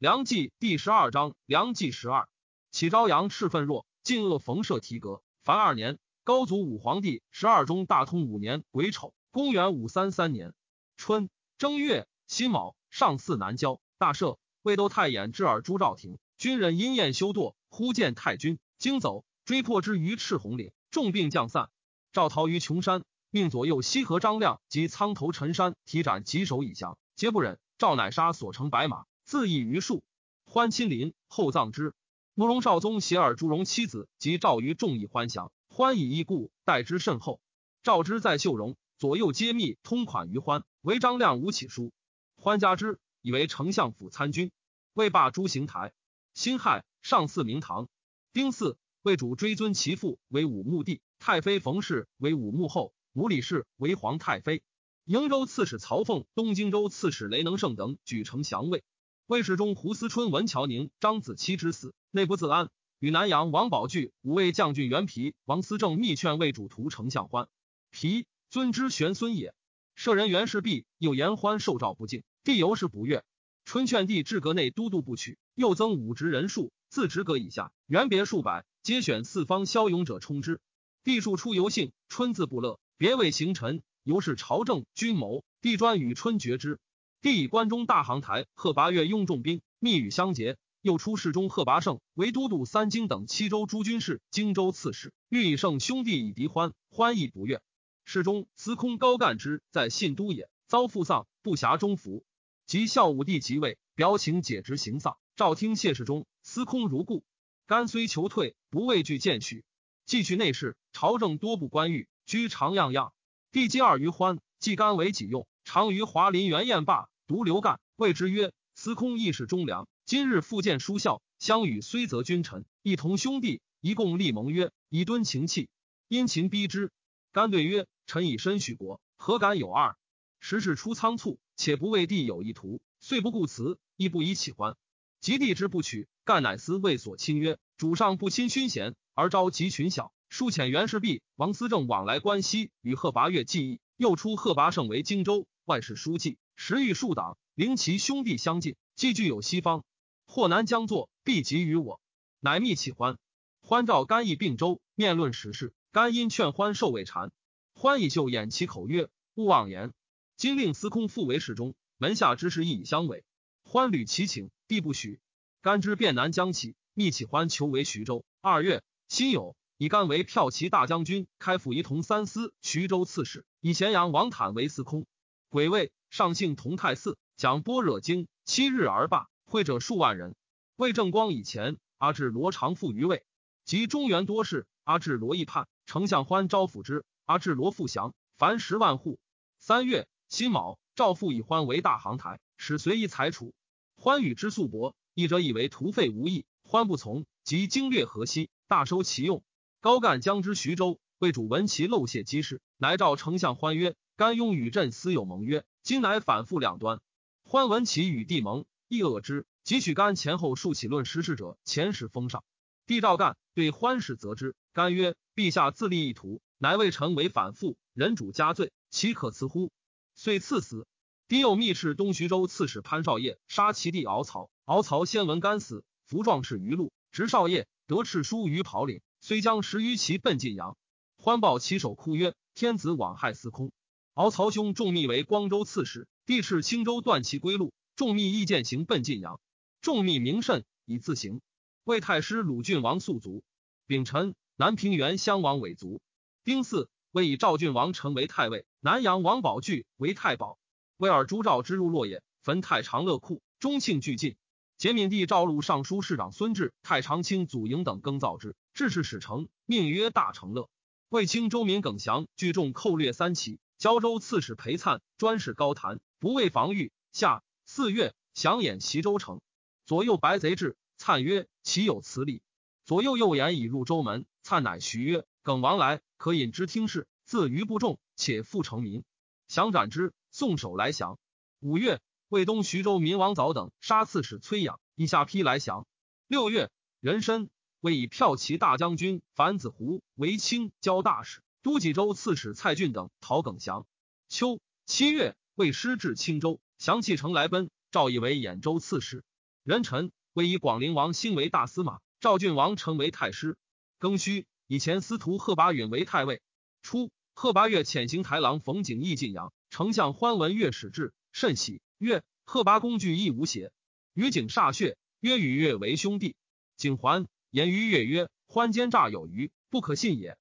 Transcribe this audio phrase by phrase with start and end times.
[0.00, 2.28] 梁冀第十二章，梁冀十二，
[2.70, 5.22] 启朝阳赤愤若，晋恶冯舍提格。
[5.42, 10.54] 凡二年，高祖武皇帝十二中大通五年癸丑，公元五三三年
[10.96, 14.38] 春正月辛卯，上巳南郊，大赦。
[14.62, 21.70] 魏都太衍至尔朱兆廷，军人因宴修堕，忽见太君惊走，追破之于赤红岭，众病降散。
[22.12, 27.58] 赵逃于穷山，命左右西河张亮及苍头陈山提斩棘首以降，皆不忍。
[27.78, 29.06] 赵乃杀所乘白马。
[29.28, 30.02] 自缢于树，
[30.46, 31.92] 欢亲临，后葬之。
[32.32, 37.38] 慕容少宗携尔朱荣妻子及赵于众议欢降，欢以义故，待之甚厚。
[37.82, 41.92] 赵之在秀容，左右皆密通款于欢，唯张亮无起书。
[42.36, 44.50] 欢加之，以为丞相府参军，
[44.94, 45.92] 魏罢诸行台。
[46.32, 47.86] 辛亥，上祀明堂。
[48.32, 54.62] 丁巳，魏主追尊其父为武穆帝，太妃冯氏为武穆后，母李氏为皇太妃。
[55.04, 58.82] 瀛州刺史曹凤、东京州刺史雷能胜等举城降魏。
[59.28, 62.70] 魏世忠、胡思春闻乔宁、张子期之死，内不自安。
[62.98, 67.46] 与南阳王宝具、五位将军袁皮、王思政密劝魏主图丞相欢。
[67.90, 69.52] 皮尊之玄孙也。
[69.94, 73.22] 舍人袁氏弼又言欢受诏不敬，帝由是不悦。
[73.66, 80.58] 春劝帝至阁内都督不取，又增武职人数，自职阁以下，原别数百，皆选四方骁勇者充之。
[81.04, 86.78] 帝数出游幸，春自不乐，别为行臣，由是朝政军谋，帝专与春决之。
[87.20, 90.56] 帝以关中大行台贺拔岳拥重兵，密与相结。
[90.80, 95.12] 又出侍中贺拔胜为都督三京等七州诸军事、荆州刺史。
[95.28, 97.60] 欲以胜兄弟以敌欢，欢亦不悦。
[98.04, 102.24] 侍中司空高干之在信都也，遭父丧，不暇中服。
[102.64, 105.18] 及孝武帝即位，表请解职行丧。
[105.34, 107.24] 诏听谢世中，司空如故。
[107.66, 109.64] 甘虽求退，不畏惧见许。
[110.06, 113.12] 继去内侍，朝政多不官欲，居常样样。
[113.50, 115.46] 帝接二余欢，既甘为己用。
[115.68, 125.68] 常于华林园宴罢，独刘干谓之曰：“司空亦是忠良，今日复见书孝，相与虽则君臣，一同兄弟，一共立盟约，以敦情气。
[126.08, 126.90] 殷勤逼之。”
[127.32, 129.98] 干对曰：“臣以身许国，何敢有二？
[130.40, 134.74] 时事出仓促，且不为帝有意图，遂不顾辞，亦不以起欢。
[135.20, 143.80] 及帝之不取，干乃思为所亲曰：‘主上不亲勋贤，而召集群小，疏遣袁氏弼、王思政往来关西，与贺拔岳计议。
[143.98, 149.84] 又出贺拔胜为荆州。”外事书记，时遇数党，灵其兄弟相近，既具有西方，
[150.26, 152.00] 或南将作，必及于我。
[152.40, 153.18] 乃密启欢，
[153.60, 155.74] 欢召甘邑并州，面论时事。
[155.92, 157.32] 甘因劝欢受未禅，
[157.74, 159.92] 欢以秀掩其口曰：“勿妄言。
[160.38, 163.22] 今令司空复为侍中，门下之事亦以相委。”
[163.62, 165.20] 欢屡其请，必不许。
[165.60, 168.24] 甘之便南将起，密启欢求为徐州。
[168.40, 175.04] 二月，辛酉，以甘为骠骑大将军，开府仪同三司，徐州刺史，以咸阳王坦为司空。
[175.50, 179.28] 癸未，上幸同泰寺，讲般若经，七日而罢。
[179.46, 180.36] 会者数万人。
[180.76, 183.24] 魏正光以前，阿至罗长复于魏，
[183.64, 187.06] 及中原多事，阿至罗亦叛，丞相欢招抚之。
[187.24, 189.18] 阿至罗富祥，凡十万户。
[189.58, 193.54] 三月辛卯，赵父以欢为大行台，使随意裁除。
[193.96, 199.42] 欢与之素薄，一者以为徒费无益，欢不从，即经略河西，大收其用。
[199.80, 203.96] 高干将之徐州，魏主闻其漏泄机事，乃召丞相欢曰。
[204.18, 207.00] 甘雍与朕私有盟约，今乃反复两端。
[207.44, 209.46] 欢闻其与帝盟，亦恶之。
[209.62, 212.42] 即取甘前后数起论时事者，前时封上。
[212.84, 214.56] 帝召干对欢使责之。
[214.72, 219.70] 甘曰：“陛下自立意图，乃为臣为反复，人主加罪，岂可辞乎？”
[220.16, 220.88] 遂赐死。
[221.28, 224.50] 帝又密敕东徐州刺史潘少业杀其弟敖曹。
[224.64, 230.76] 敖曹先闻甘死，服壮士于路，执少业得敕书于袍领，虽将十余骑奔晋阳。
[231.18, 233.70] 欢报其首哭曰：“天子枉害司空。”
[234.18, 237.72] 敖曹兄仲密为光州刺史，帝敕青州断其归路。
[237.94, 239.40] 仲密意见行奔晋阳。
[239.80, 241.40] 仲密名甚，以自行。
[241.84, 243.44] 魏太师鲁郡王肃卒。
[243.86, 246.02] 丙辰，南平原襄王伪卒。
[246.42, 250.58] 丁巳，魏以赵郡王陈为太尉，南阳王宝具为太保。
[250.96, 254.34] 魏尔朱赵之入洛野，焚太常乐库，中庆俱尽。
[254.78, 260.68] 节闵帝诏录尚书侍长孙志、太常卿祖营等耕造之，致仕使成，命曰大成乐。
[261.08, 263.60] 魏青州民耿祥聚众寇掠三齐。
[263.78, 266.90] 胶州刺史裴灿专事高谈，不畏防御。
[267.12, 269.40] 下四月，降兖齐州城，
[269.86, 270.76] 左右白贼至。
[270.98, 272.42] 粲曰：“岂有此理？”
[272.84, 274.26] 左右右言已入州门。
[274.42, 277.06] 粲乃徐曰：“耿王来，可引之听事。
[277.24, 279.04] 自余不重，且复成民。
[279.46, 280.12] 降斩之。
[280.32, 281.16] 送首来降。
[281.60, 285.86] 五月，魏东徐州民王早等杀刺史崔养，以下邳来降。
[286.26, 287.48] 六月，壬申，
[287.78, 291.42] 为以骠骑大将军樊子胡为清交大使。
[291.62, 293.86] 都济州刺史蔡俊等讨耿祥。
[294.28, 297.70] 秋七月，魏师至青州，降弃城来奔。
[297.90, 299.24] 赵以为兖州刺史。
[299.64, 303.56] 壬辰，为以广陵王兴为大司马，赵郡王成为太师。
[303.98, 306.42] 庚戌，以前司徒贺拔允为太尉。
[306.82, 311.80] 初，贺拔岳遣行台郎冯景义晋阳，丞相欢闻乐使至，甚喜。
[311.98, 313.72] 曰：贺拔工具亦无邪？
[314.12, 316.36] 与景煞血，曰与乐为兄弟。
[316.76, 320.38] 景还言于乐曰：欢奸诈有余，不可信也。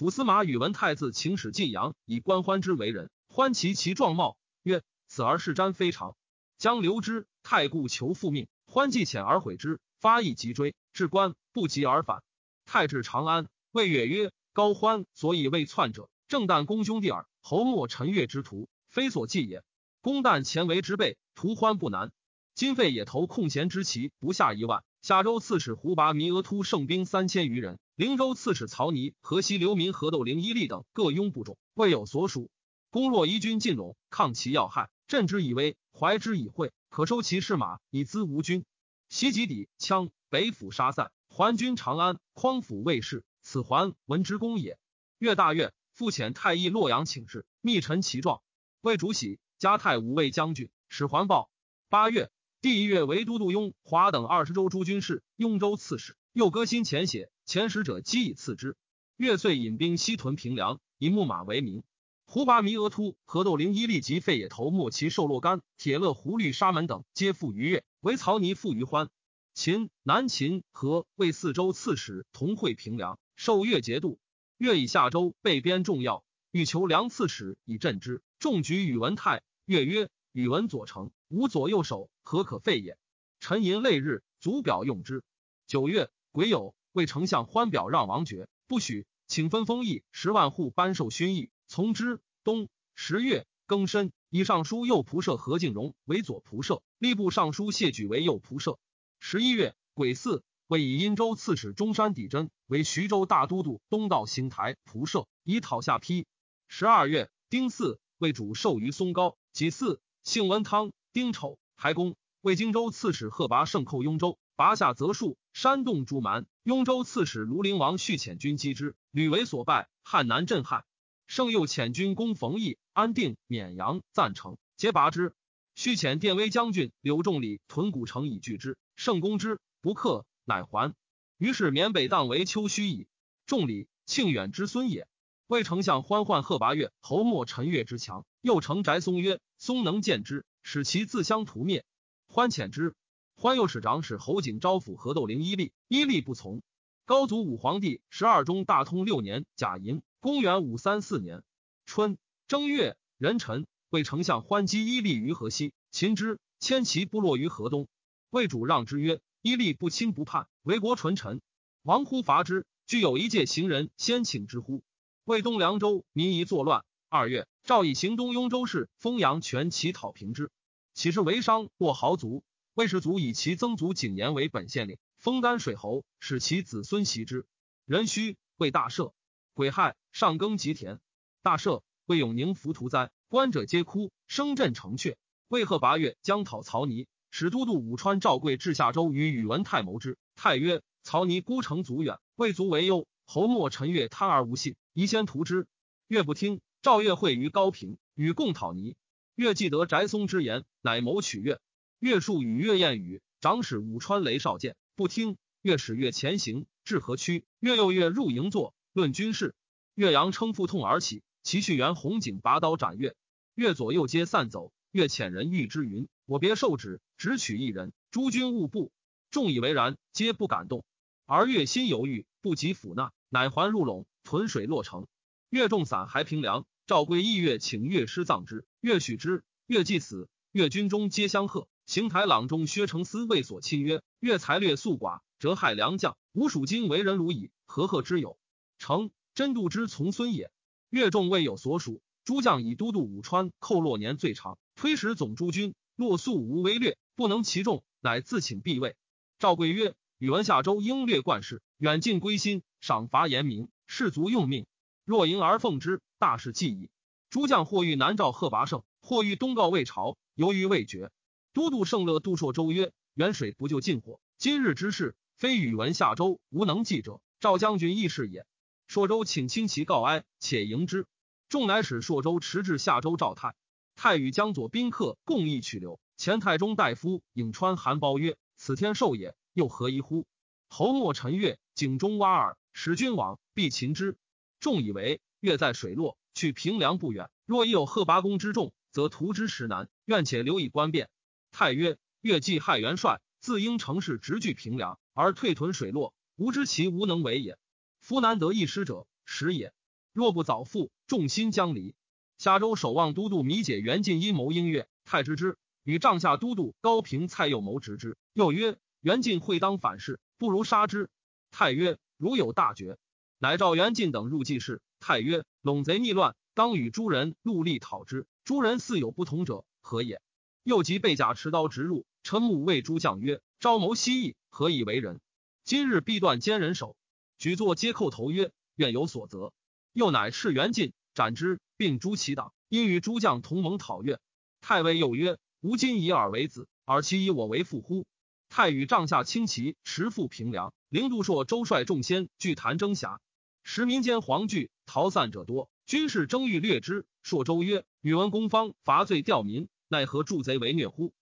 [0.00, 3.10] 府司马宇文太子请使晋阳，以官欢之为人。
[3.28, 6.16] 欢其其状貌，曰：此儿是瞻非常，
[6.56, 7.26] 将留之。
[7.42, 12.22] 太故求复命，欢既遣而悔之，发意急追，至官不及而返。
[12.64, 17.26] 太至长安，谓乐曰：高欢所以未篡者，正旦公兄弟耳。
[17.42, 19.62] 侯莫陈越之徒，非所忌也。
[20.00, 22.10] 公旦前为之辈，图欢不难。
[22.54, 24.82] 今废野投空闲之旗不下一万。
[25.02, 32.50] 夏州刺史胡拔弥额突胜兵三千余人，灵州刺史曹尼、河西流民何窦灵伊利等各拥部众，未有所属。
[32.88, 38.64] 公若依军进陇，抗其要害，镇之以威，怀之以惠，可收其士马以资吴军。
[39.10, 44.78] 袭击抵羌，北府杀散，还军长安，匡府卫士，此还闻之功也。
[45.18, 48.40] 越大悦，复遣太医洛阳请示，密陈其状，
[48.80, 51.50] 为主喜，加太武卫将军，使还报。
[51.90, 52.30] 八月。
[52.62, 56.16] 第一月为都督雍华等二十州诸军事，雍州刺史。
[56.32, 58.76] 又歌新前写，前使者积以赐之。
[59.16, 61.82] 月遂引兵西屯平凉，以木马为名。
[62.24, 67.84] 胡拔弥额突、何窦灵伊立及费野头莫其受洛干、铁勒胡律沙门等，皆附于越。
[68.02, 69.10] 为曹尼附于欢。
[69.52, 74.20] 秦、南秦、和为四州刺史，同会平凉，受越节度。
[74.56, 78.22] 越以下州被边重要，欲求梁刺史以镇之。
[78.38, 82.96] 众举宇文泰，越曰：“宇文左丞。”无左右手，何可废也？
[83.40, 85.24] 沉吟累日，足表用之。
[85.66, 92.20] 九月，癸酉，为丞相欢表让王爵，不许，请分封邑十万户，颁授勋邑，从之。
[92.42, 98.78] 冬十月庚申，以尚书右仆射何敬荣为左仆射，吏部尚书谢举为右仆射。
[99.18, 106.26] 十一月癸巳，为以殷州刺史中山底真为徐州大都督，东道行台仆射，以讨下邳。
[106.66, 109.36] 十二月丁巳，为主授于松高。
[109.52, 110.92] 己巳，姓文汤。
[111.12, 116.46] 丁丑，还公为荆州刺史贺拔胜寇雍州，拔下泽树，山动诸蛮。
[116.62, 119.88] 雍州刺史庐陵王续遣军击之，屡为所败。
[120.02, 120.84] 汉南震撼，
[121.26, 125.34] 胜又遣军攻冯邑、安定、沔阳、赞成，皆拔之。
[125.74, 130.94] 续遣殿威将军柳仲礼屯古城以拒之，胜攻之，不克，乃还。
[131.38, 133.06] 于是缅北荡为丘墟矣。
[133.46, 135.08] 仲礼，庆远之孙也。
[135.46, 141.84] 魏丞相欢唤贺拔岳侯莫陈越之强，又承翟松曰：“松能见之。”使其自相屠灭，
[142.28, 142.94] 欢遣之。
[143.42, 146.60] 欢右使长史侯景招抚何窦灵伊利，伊利不从。
[147.06, 151.42] 高祖武皇帝十二中大通六年甲寅，公元五三四年
[151.86, 157.88] 春正月壬辰，为丞相欢击伊利于河西，擒之，迁其部落于河东。
[158.28, 161.40] 魏主让之曰：“伊利不亲不叛，为国纯臣。
[161.82, 162.66] 王乎伐之？
[162.86, 164.82] 具有一介行人，先请之乎？”
[165.24, 166.84] 魏东凉州民夷作乱。
[167.08, 170.50] 二月，赵以行东雍州事封阳权乞讨平之。
[170.92, 172.44] 岂是为商或豪族？
[172.80, 177.44] 魏氏族以其曾祖景延为本县令，封丹水侯，使其子孙袭之。
[177.84, 179.12] 壬戌，为大赦。
[179.52, 180.98] 癸亥，上耕吉田。
[181.42, 185.16] 大赦，魏永宁浮屠灾，观者皆哭，声震城阙。
[185.48, 190.16] 魏贺八月，将讨曹尼，使都督武川赵贵至夏州与宇文泰谋之。
[190.34, 193.06] 泰曰：“曹尼孤城卒远，魏族为忧。
[193.26, 195.66] 侯莫陈越贪而无信，宜先屠之。”
[196.08, 196.62] 越不听。
[196.80, 198.96] 赵越会于高平，与共讨尼。
[199.34, 201.60] 越既得翟松之言，乃谋取越。
[202.00, 205.36] 越数与越燕语，长史武川雷少见，不听。
[205.60, 207.44] 越使越前行，至河曲。
[207.58, 209.54] 越又越入营坐，论军事。
[209.94, 213.14] 岳阳称腹痛而起，其续元红景拔刀斩越。
[213.54, 214.72] 越左右皆散走。
[214.92, 217.92] 越遣人谕之云：“我别受旨，只取一人。
[218.10, 218.90] 诸君勿怖。”
[219.30, 220.84] 众以为然，皆不敢动。
[221.26, 225.06] 而越心犹豫，不及抚纳，乃还入陇，屯水洛城。
[225.50, 226.66] 越众散还平凉。
[226.86, 229.44] 赵归义月请乐师葬之，乐许之。
[229.66, 231.68] 乐既死，乐军中皆相贺。
[231.90, 236.16] 邢台朗中薛承思谓所亲曰：“越才略素寡，折害良将。
[236.32, 238.38] 吾属今为人如矣，何贺之有？”
[238.78, 240.52] 成真度之从孙也。
[240.90, 248.94] 越众未有所属，诸将以都督武川寇洛年最长，推使总诸军，洛素无威略，不能其众，乃自请避位。
[249.40, 254.64] 赵贵曰：“宇文下州应略冠事，远近归心，赏罚严明，士卒用命。
[255.04, 256.88] 若迎而奉之。”大事既矣。
[257.30, 261.10] 诸将或欲南诏贺拔胜，或欲东告魏朝，犹豫未决。
[261.52, 267.20] 都督圣乐杜朔州曰：“远水不救近火，今日之事，非宇文下州无能记者。
[267.40, 268.46] 赵将军亦是也。”
[268.86, 271.06] 朔州请轻骑告哀，且迎之。
[271.48, 273.56] 众乃使朔州驰至下州赵太。
[273.96, 275.98] 太与江左宾客共议取留。
[276.16, 280.26] 前太中大夫颍川韩包曰：“此天寿也，又何疑乎？
[280.68, 284.16] 侯莫陈越井中蛙耳，使君往，必擒之。
[284.60, 287.28] 众以为月在水落，去平凉不远。
[287.44, 289.88] 若已有贺拔公之众，则图之实难。
[290.04, 291.10] 愿且留以观变。
[291.52, 297.58] 太曰：越既害元帅，自应乘势直据平凉，而退屯水落，吾知其无能为也。
[298.00, 299.72] 夫难得一失者，时也。
[300.12, 301.94] 若不早复，众心将离。
[302.38, 305.56] 夏州守望都督米解袁进阴谋应曰：太知之。
[305.82, 308.16] 与帐下都督高平、蔡右谋直之。
[308.32, 311.10] 又曰：袁进会当反噬，不如杀之。
[311.50, 312.98] 太曰：如有大决，
[313.38, 314.82] 乃召袁进等入计事。
[315.00, 318.26] 太曰：陇贼逆乱，当与诸人戮力讨之。
[318.44, 320.20] 诸人似有不同者，何也？
[320.62, 322.06] 又即被甲持刀直入。
[322.22, 325.20] 臣母谓诸将曰：朝谋西翼，何以为人？
[325.64, 326.96] 今日必断奸人手。
[327.38, 329.52] 举座皆叩头曰：愿有所责。
[329.92, 332.52] 又乃斥袁进，斩之，并诛其党。
[332.68, 334.20] 因与诸将同盟讨越。
[334.60, 335.38] 太尉又曰。
[335.62, 338.06] 吾今以尔为子，尔其以我为父乎？
[338.48, 343.20] 太与帐下轻骑持赴平凉，灵度朔周率众仙聚潭征峡，
[343.62, 345.68] 时民间惶惧，逃散者多。
[345.84, 347.04] 军士争欲略之。
[347.22, 351.12] 朔周曰：“宇文公方伐罪吊民，奈何助贼为虐乎？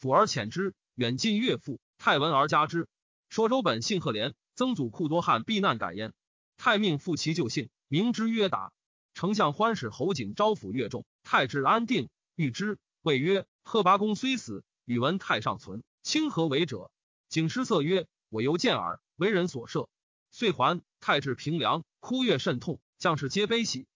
[0.00, 1.78] 抚而遣之，远近悦父。
[1.96, 2.88] 太闻而加之。
[3.28, 6.12] 朔周本姓赫连，曾祖库多汉避难改焉。
[6.56, 8.72] 太命复其旧姓，名之曰达。
[9.14, 16.90] 丞相欢使侯景招抚越众，太治安定，欲之，谓曰。”贺拔公虽死，宇文泰尚存，清何为者？
[17.28, 19.86] 景失色曰：“我犹见耳，为人所赦。”
[20.32, 20.82] 遂还。
[20.98, 23.86] 太至平凉，哭越甚痛，将士皆悲喜。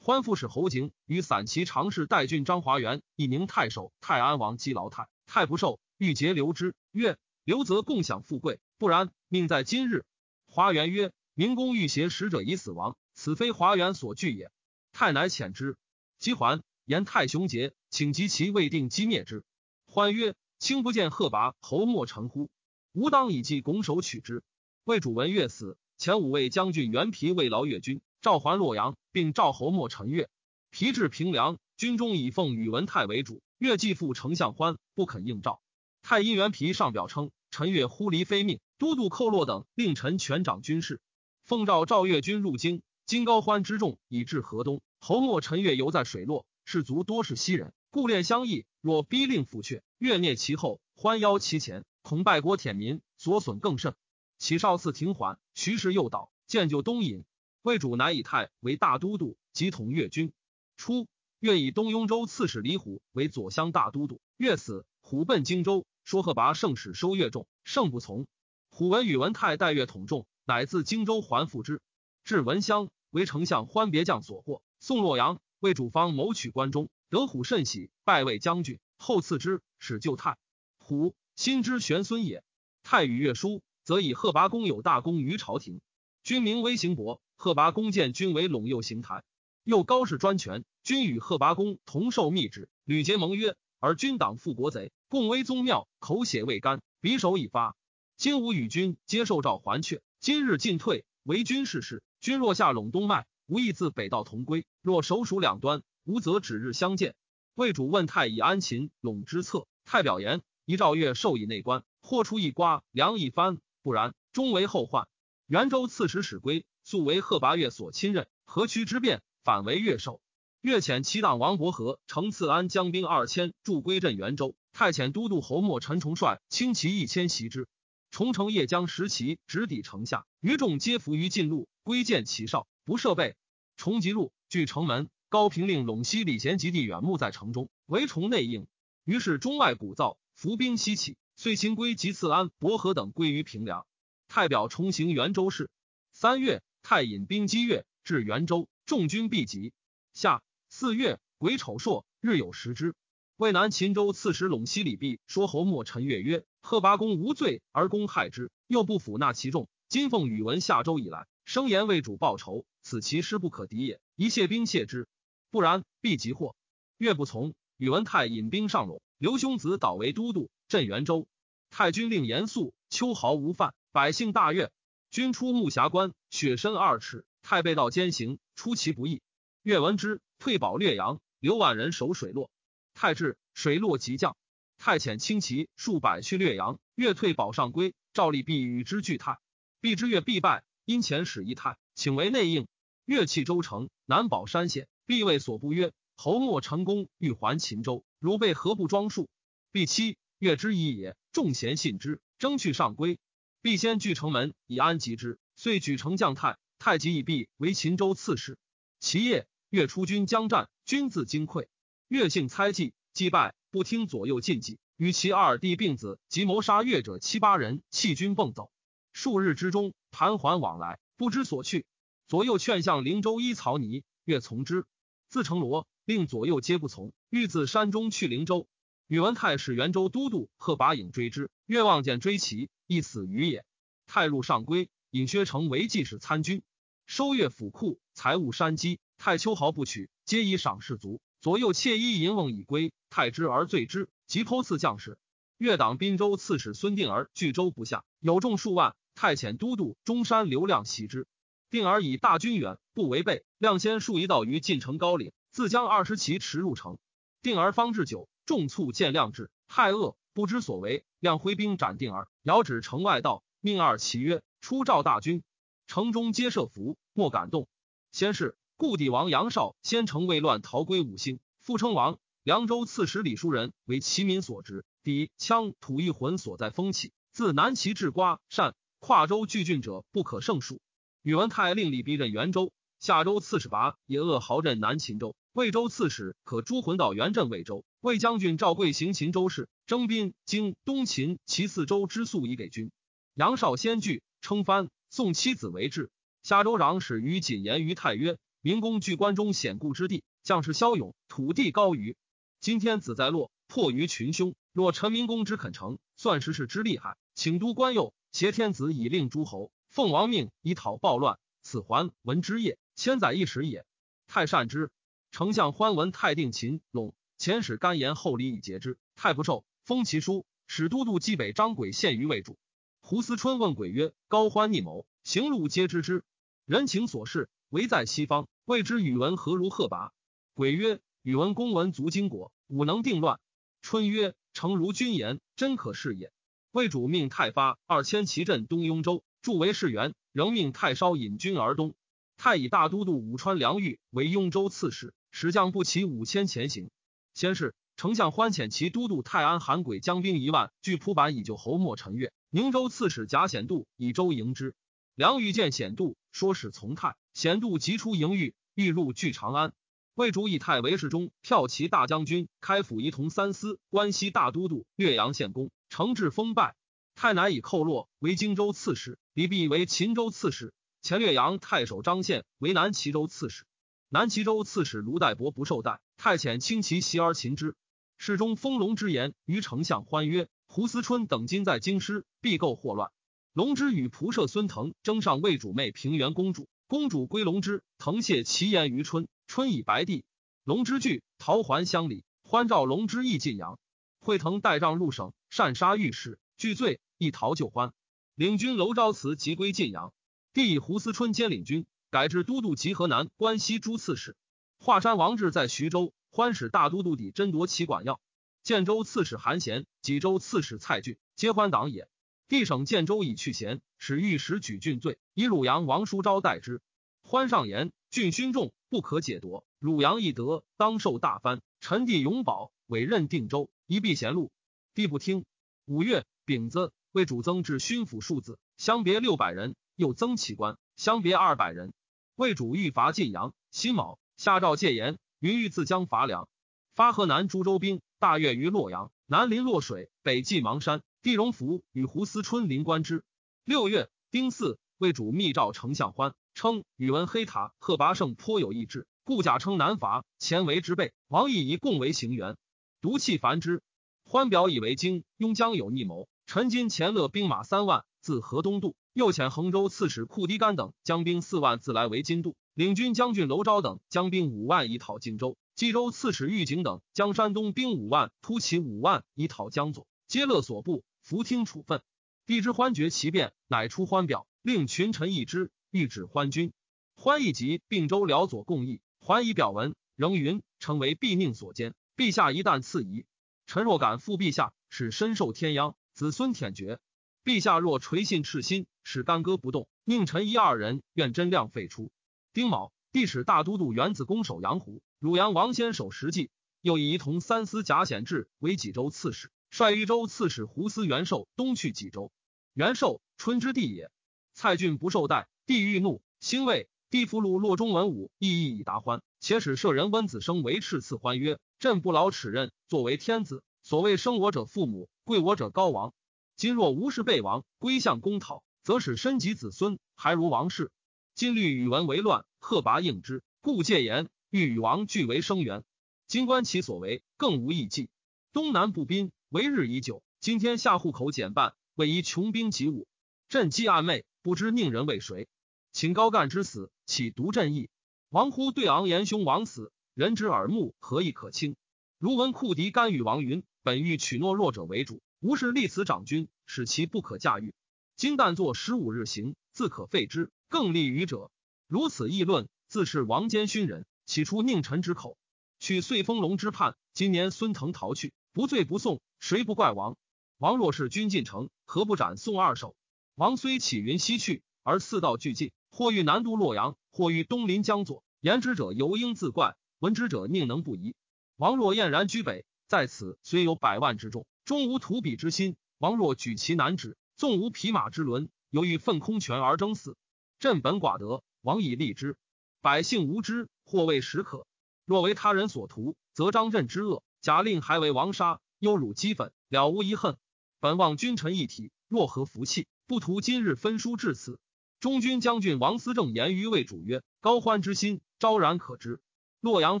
[0.06, 6.76] 欢父使侯景与散骑常侍代郡张华元一名太守泰安王击劳太，太不受，欲结留之。
[6.92, 10.04] 曰：“留则共享富贵，不然，命在今日。”
[10.46, 14.52] 华元曰：“明公欲挟使者以死亡，此非华元所惧也。”
[14.94, 15.76] 太乃遣之。
[16.20, 16.62] 姬还。
[16.84, 19.42] 言太雄杰，请及其未定击灭之。
[19.86, 22.48] 欢曰：“卿不见贺拔侯莫成乎？
[22.92, 24.44] 吾当以计拱手取之。”
[24.86, 30.28] 魏主闻越死，前五位将军袁皮慰劳越军，召还洛阳，并召侯莫陈越。
[30.72, 33.40] 皮至平凉，军中以奉宇文泰为主。
[33.56, 35.60] 越继父丞相欢不肯应召。
[36.02, 41.00] 太因袁皮上表称陈越忽离非命，都督寇洛等令臣全掌军事。
[41.44, 42.82] 奉诏召越军入京。
[43.04, 46.46] 今高欢之众已至河东，侯莫陈越犹在水洛。
[46.64, 48.66] 士卒多是西人，故恋相异。
[48.80, 53.94] 若逼令复阙，越灭其后，欢邀其前，恐败国舔民，所损更甚。
[54.36, 57.24] 启少次停缓，徐氏诱导，见就东引。
[57.66, 60.32] 魏主乃以太为大都督，即统越军。
[60.76, 61.08] 初，
[61.40, 64.20] 越以东雍州刺史李虎为左乡大都督。
[64.36, 68.28] 越死，虎奔荆州，说贺拔圣使收越众，圣不从。
[68.68, 71.80] 虎闻宇文泰代越统众，乃自荆州还复之。
[72.22, 75.40] 至文乡，为丞相欢别将所获，送洛阳。
[75.58, 78.78] 为主方谋取关中，得虎甚喜，拜为将军。
[78.96, 80.38] 后赐之，使救太。
[80.78, 82.44] 虎心之玄孙也。
[82.84, 85.80] 太与越书，则以贺拔公有大功于朝廷。
[86.22, 89.22] 君名威行伯，贺拔公见君为陇右行台，
[89.62, 90.64] 又高氏专权。
[90.82, 97.76] 君与贺拔公同受密旨，屡结盟约，而君党复国贼，共威宗庙，口血未干，匕首已发。
[98.16, 102.02] 今吾与君接受诏还阙，今日进退，为君事事。
[102.20, 103.26] 君若下陇东脉。
[103.48, 107.14] 无意自北道同归，若守属两端，吾则指日相见。
[107.54, 115.06] 魏主问太以安秦陇之策，太表言：一赵月授以内官，或出一瓜，粮一番；不然，终为后患。
[115.46, 120.20] 元州刺史史归素为贺拔岳所亲任，何区之变，反为越守。
[120.60, 127.66] 越遣七党王伯和乘次安将兵二千驻归镇元州，太遣都督侯莫陈崇率轻骑一千袭之。
[128.12, 132.68] 重城夜将石骑直抵城下，余众皆伏于近路，归见其少。
[132.84, 133.34] 不设备，
[133.76, 135.10] 重即入，据城门。
[135.28, 138.68] 高平令陇西李贤及弟远目在城中，围重内应。
[139.04, 141.16] 于是中外鼓噪，伏兵西起。
[141.34, 143.88] 遂秦归及次安、伯和等归于平凉。
[144.28, 145.68] 太表重行元州事。
[146.12, 149.72] 三月，太引兵击越，至元州，众军必集。
[150.12, 152.94] 夏四月，癸丑朔，日有食之。
[153.38, 159.68] 渭南秦州刺史陇西李弼说侯莫陈越曰：“贺拔公无罪而公害之，又不抚纳其众。
[159.88, 165.08] 今奉宇文下州以来，声言为主报仇。”此其师不可敌也，一谢兵谢之，
[165.50, 166.54] 不然必即祸。
[166.98, 171.26] 越不从，宇文泰引兵上陇，刘兄子导为都督，镇元州。
[171.68, 174.70] 太君令严肃，秋毫无犯，百姓大悦。
[175.10, 179.22] 军出木峡关，雪深二尺，太被道兼行，出其不意。
[179.62, 181.20] 越闻之，退保略阳。
[181.38, 182.50] 刘婉人守水洛，
[182.94, 184.36] 太至，水洛即降。
[184.78, 187.94] 太遣轻骑数百去略阳，越退保上归。
[188.12, 189.38] 赵立必与之俱泰，
[189.80, 192.66] 必之越必败，因遣使一泰，请为内应。
[193.04, 194.88] 越弃州城，南保山险。
[195.04, 199.28] 必谓所不曰：“侯莫成功，欲还秦州，如被何不装束？”
[199.70, 201.16] 必期越之矣也。
[201.32, 203.18] 众贤信之，争去上归。
[203.62, 208.58] 必先据城门以安吉之，遂举城将太太极以毕为秦州刺史。
[209.00, 211.66] 其夜，越出军将战，军自惊溃。
[212.08, 218.70] 越性猜忌，击败，不听左右禁忌，与其二弟并子及谋杀越者七八人，弃军蹦走。
[219.12, 221.86] 数日之中，盘桓往来，不知所去。
[222.28, 224.84] 左右劝向灵州一曹尼，越从之。
[225.28, 228.68] 自成罗，令左右皆不从，欲自山中去灵州。
[229.08, 233.64] 宇文泰使元州都督贺拔颖追之，越望见追其，亦死于也。
[234.06, 236.62] 太入上归，引薛成为进士参军，
[237.06, 239.00] 收越府库，财物山积。
[239.18, 241.20] 太秋毫不取，皆以赏士卒。
[241.40, 245.18] 左右窃衣银瓮以归，太之而罪之，即剖赐将士。
[245.58, 248.94] 越党滨州刺史孙定儿据州不下，有众数万。
[249.14, 251.26] 太遣都督中山刘亮袭之，
[251.70, 253.46] 定儿以大军远，不违背。
[253.56, 256.98] 亮先数一道于晋城高岭，自将二十骑驰入城。
[257.40, 261.06] 定儿方至久，众卒见亮至，太恶，不知所为。
[261.18, 265.42] 亮挥兵斩定儿，遥指城外道，命二骑曰：“出召大军。”
[265.88, 267.68] 城中皆设伏，莫敢动。
[268.12, 268.54] 先是。
[268.76, 272.18] 故帝王杨绍先城未乱，逃归五星，复称王。
[272.42, 277.12] 凉州刺史李叔仁为齐民所执，敌羌吐一魂所在风气。
[277.32, 280.82] 自南齐至瓜善跨州聚郡者不可胜数。
[281.22, 285.34] 宇文泰令李逼任元州，夏州刺史拔也恶豪镇南秦州。
[285.54, 287.86] 魏州刺史可诸魂到元镇魏州。
[288.02, 292.90] 魏将军赵贵行秦州事，征兵经东秦其四州之粟以给军。
[293.34, 296.10] 杨绍先惧，称藩，送妻子为质。
[296.42, 298.36] 夏州长史于谨言于太曰。
[298.60, 302.16] 明公据关中险固之地，将士骁勇，土地高于。
[302.58, 304.56] 今天子在洛，迫于群凶。
[304.72, 307.16] 若陈明公之肯成，算时势之厉害。
[307.36, 311.38] 请都关右，挟天子以令诸侯，奉王命以讨暴乱。
[311.62, 313.86] 此还闻之业，千载一时也。
[314.26, 314.90] 太善之。
[315.30, 318.98] 丞相欢闻太定秦陇，前使干言厚礼以节之。
[319.14, 322.58] 太不受，封其书，使都督冀北张轨献于魏主。
[323.00, 326.24] 胡思春问轨曰：“高欢逆谋，行路皆知之，
[326.64, 330.12] 人情所事，唯在西方。”谓之宇文何如贺拔？
[330.54, 333.38] 鬼曰：宇文公文足经国，武能定乱。
[333.80, 336.32] 春曰：诚如君言，真可是也。
[336.72, 341.94] 魏主命太发二千骑镇东雍州，助为士元，仍命太稍引军而东。
[342.36, 346.90] 太以大都督武川梁玉为雍州刺史，使将不齐五千前行。
[347.34, 352.30] 先是，丞相欢遣其都督泰安韩轨将兵一万，据蒲坂以救侯莫陈越。
[352.50, 354.74] 宁州刺史贾显度以州迎之。
[355.14, 357.16] 梁玉见显度，说使从泰。
[357.32, 359.72] 显度即出营狱，欲入据长安。
[360.14, 366.76] 魏主以泰为侍中、骠骑大将军、开府仪同三司、关西大都督、岳阳县公，承制封拜。
[367.14, 370.74] 太乃以寇洛为荆州刺史，李弼为秦州刺史。
[371.00, 373.64] 前略阳太守张宪为南齐州刺史。
[374.10, 377.74] 南齐州刺史卢代伯不受待，太遣轻骑袭而擒之。
[378.18, 383.10] 侍中封龙之言于丞相欢曰：“胡思春等今在京师，必构祸乱。”
[383.52, 386.68] 龙之与仆射孙腾争上魏主妹平原公主。
[386.88, 389.28] 公主归龙之，腾谢其言于春。
[389.46, 390.24] 春以白帝，
[390.64, 392.24] 龙之惧，逃还乡里。
[392.42, 393.78] 欢召龙之意晋阳。
[394.18, 397.92] 惠腾带帐入省，擅杀御史，拒罪，一逃就欢。
[398.34, 400.12] 领军楼昭辞即归晋阳。
[400.52, 404.36] 帝以胡思春兼领军，改至都督及河南、关西诸刺史。
[404.78, 408.20] 华山王志在徐州，欢使大都督邸争夺其管要。
[408.62, 412.10] 建州刺史韩贤、济州刺史蔡俊，皆欢党也。
[412.46, 416.82] 帝省建州以去贤，使御史举郡罪，以鲁阳王叔昭代之。
[417.22, 419.66] 欢上言：郡勋重，不可解夺。
[419.78, 421.62] 鲁阳易得，当受大藩。
[421.80, 424.52] 臣弟永保委任定州，一避贤路。
[424.92, 425.46] 帝不听。
[425.86, 431.94] 五月丙子，为主增至勋府数子，相别六百人；又增其官，相别二百人。
[432.34, 435.16] 为主欲伐晋阳，辛卯，下诏戒严，
[435.46, 436.48] 云欲自将伐梁。
[436.96, 441.02] 发河南诸州兵，大越于洛阳，南临洛水，北济邙山。
[441.22, 443.22] 帝荣福与胡思春临观之。
[443.64, 451.12] 六月丁巳，为主密诏丞相欢，称宇文黑塔、贺拔胜颇有意志，故假称南伐，前为之备。
[451.28, 452.56] 王义仪共为行辕，
[453.00, 453.84] 毒气烦之。
[454.24, 458.96] 欢表以为京雍将有逆谋，陈金前勒兵马三万，自河东渡。
[459.12, 465.56] 又遣衡州刺史库迪干等将兵四万自来为金渡，领军将军娄昭等将兵五万以讨荆州。
[465.76, 471.02] 冀州刺史玉景等将山东兵五万突骑五万以讨江左，皆勒所部。
[471.22, 472.02] 伏听处分，
[472.44, 476.74] 帝之欢觉其变，乃出欢表，令群臣议之，欲指欢军。
[477.14, 481.94] 欢议及并州辽左共议，还以表文，仍云成为必命所兼。
[482.14, 483.24] 陛下一旦赐仪，
[483.66, 487.00] 臣若敢负陛下，使身受天殃，子孙舔绝。
[487.42, 492.10] 陛下若垂信赤心，使干戈不动，宁臣一二人愿真量废出。
[492.56, 496.48] 丁卯，帝使大都督元子攻守阳湖，汝阳王先守实际，
[496.80, 499.52] 又以同三司贾显志为济州刺史。
[499.68, 502.32] 率豫州刺史胡思元寿东去济州。
[502.72, 504.10] 元寿，春之地也。
[504.54, 506.88] 蔡郡不受待，帝欲怒，兴魏。
[507.10, 509.20] 帝俘虏洛中文武，意义以达欢。
[509.38, 513.62] 且使舍人温子生为赤赐欢曰：“朕不劳齿任，作为天子。
[513.82, 516.14] 所谓生我者父母，贵我者高王。
[516.56, 520.90] 今若无事备亡，归向公讨，则使身及子孙，还如王室。
[521.36, 525.84] 今虑宇文为乱，贺拔应之，故戒言，欲与王俱为生源。
[526.26, 528.08] 今观其所为，更无异计。
[528.54, 530.22] 东南不宾，为日已久。
[530.40, 533.06] 今天下户口减半，为宜穷兵极武。
[533.50, 535.46] 朕既暗昧，不知宁人为谁。
[535.92, 537.90] 请高干之死，岂独朕意？”
[538.32, 541.76] 王乎对昂言兄王死，人之耳目何以可轻？
[542.18, 547.74] 如闻库敌干与王云，本欲取懦弱者为主，无事立此长君，使其不可驾驭。
[548.16, 551.50] 今但作十五日行，自可废之，更利于者。
[551.86, 555.36] 如此议论，自是王间勋人，起出佞臣之口？
[555.78, 560.16] 取遂丰龙之叛，今年孙腾逃去，不罪不送，谁不怪王？
[560.56, 562.96] 王若是军进城，何不斩宋二首？
[563.34, 565.72] 王虽起云西去，而四道俱进。
[565.90, 568.24] 或欲南都洛阳，或欲东临江左。
[568.40, 571.14] 言之者犹应自怪，闻之者宁能不疑？
[571.56, 575.76] 王若晏然居北，在此虽有百万之众，终无图比之心。
[575.98, 580.18] 王若举其南指，纵无匹马之轮，犹欲奋空权而争死。
[580.58, 582.36] 朕本寡德，王以立之。
[582.82, 584.66] 百姓无知，或谓时可。
[585.06, 590.36] 若为他人所图，则张震之恶，假令还为王杀，忧辱积愤，了无遗恨。
[590.78, 592.86] 本望君臣一体，若何福气？
[593.06, 594.60] 不图今日分殊至此。
[595.00, 599.20] 中军将军王思政言于魏主曰：“高欢之心，昭然可知。
[599.62, 600.00] 洛阳